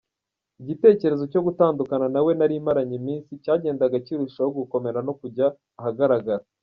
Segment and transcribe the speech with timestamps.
[0.61, 5.47] Igitekerezo cyo gutandukana na we nari maranye iminsi cyagendaga kirushaho gukomera no kujya
[5.79, 6.43] ahagaragara.